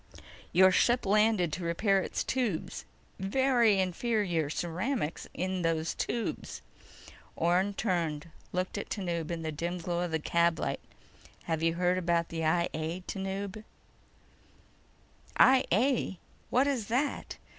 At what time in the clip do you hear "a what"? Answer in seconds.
15.71-16.65